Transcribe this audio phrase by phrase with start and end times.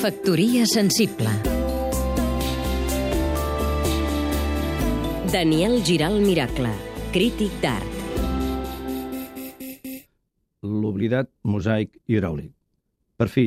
[0.00, 1.28] Factoria sensible
[5.30, 6.70] Daniel Giral Miracle,
[7.12, 7.98] crític d'art
[10.64, 12.54] L'oblidat mosaic hidràulic.
[13.20, 13.44] Per fi,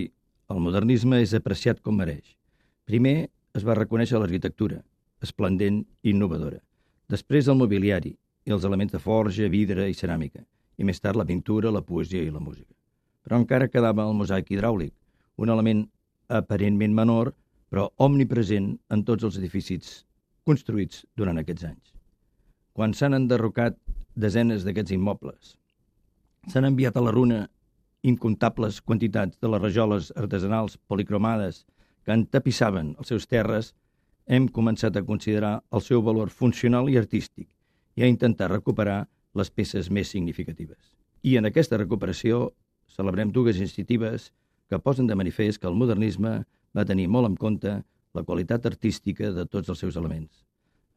[0.53, 2.35] el modernisme és apreciat com mereix.
[2.85, 3.15] Primer
[3.57, 4.77] es va reconèixer l'arquitectura,
[5.25, 6.61] esplendent i innovadora.
[7.09, 8.13] Després el mobiliari
[8.45, 10.45] i els elements de forja, vidre i ceràmica.
[10.77, 12.69] I més tard la pintura, la poesia i la música.
[13.25, 14.93] Però encara quedava el mosaic hidràulic,
[15.41, 15.87] un element
[16.29, 17.33] aparentment menor,
[17.69, 20.03] però omnipresent en tots els edificis
[20.45, 21.93] construïts durant aquests anys.
[22.73, 23.77] Quan s'han enderrocat
[24.15, 25.55] desenes d'aquests immobles,
[26.49, 27.47] s'han enviat a la runa
[28.03, 31.63] incomptables quantitats de les rajoles artesanals policromades
[32.03, 33.71] que entapissaven els seus terres,
[34.27, 37.47] hem començat a considerar el seu valor funcional i artístic
[37.95, 40.79] i a intentar recuperar les peces més significatives.
[41.23, 42.51] I en aquesta recuperació
[42.91, 44.31] celebrem dues iniciatives
[44.73, 46.31] que posen de manifest que el modernisme
[46.73, 47.73] va tenir molt en compte
[48.17, 50.41] la qualitat artística de tots els seus elements.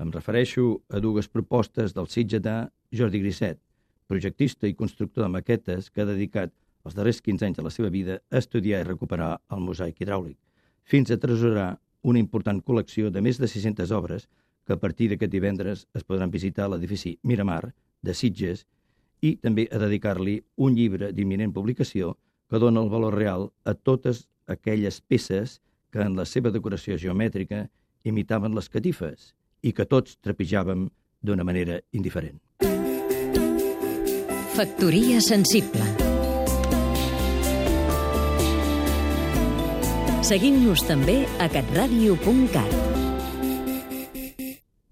[0.01, 3.61] Em refereixo a dues propostes del sitgetà Jordi Grisset,
[4.09, 6.55] projectista i constructor de maquetes que ha dedicat
[6.89, 10.39] els darrers 15 anys de la seva vida a estudiar i recuperar el mosaic hidràulic,
[10.85, 14.29] fins a tresorar una important col·lecció de més de 600 obres
[14.65, 18.65] que a partir d'aquest divendres es podran visitar a l'edifici Miramar de Sitges
[19.21, 22.15] i també a dedicar-li un llibre d'imminent publicació
[22.51, 27.67] que dona el valor real a totes aquelles peces que en la seva decoració geomètrica
[28.07, 30.89] imitaven les catifes i que tots trepitjàvem
[31.23, 32.39] d'una manera indiferent.
[34.57, 35.85] Factoria sensible
[40.27, 42.96] Seguim-nos també a catradio.cat